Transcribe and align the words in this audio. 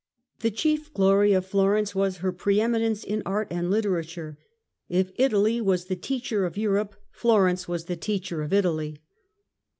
The 0.39 0.49
chief 0.49 0.91
glory 0.95 1.31
of 1.33 1.45
Florence 1.45 1.93
was 1.93 2.17
her 2.25 2.31
pre 2.31 2.59
eminence 2.59 3.03
in 3.03 3.21
art 3.23 3.49
and 3.51 3.69
literature. 3.69 4.39
If 4.89 5.11
Italy 5.15 5.61
was 5.61 5.85
the 5.85 5.95
teacher 5.95 6.43
of 6.43 6.57
Europe, 6.57 6.95
Florence 7.11 7.67
was 7.67 7.85
the 7.85 7.95
teacher 7.97 8.41
of 8.41 8.51
Italy. 8.51 8.97